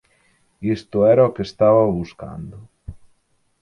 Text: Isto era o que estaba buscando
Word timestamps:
Isto 0.77 0.97
era 1.13 1.27
o 1.29 1.33
que 1.35 1.43
estaba 1.49 1.91
buscando 1.99 2.57